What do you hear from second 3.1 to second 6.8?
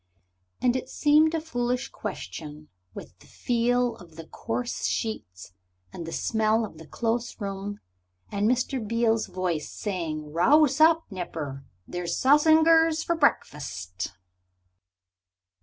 the feel of the coarse sheets and the smell of